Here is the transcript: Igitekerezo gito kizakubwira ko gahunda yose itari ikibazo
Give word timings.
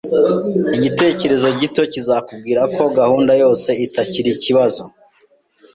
Igitekerezo 0.77 1.47
gito 1.59 1.81
kizakubwira 1.93 2.61
ko 2.75 2.83
gahunda 2.97 3.33
yose 3.43 3.69
itari 3.85 4.21
ikibazo 4.37 4.83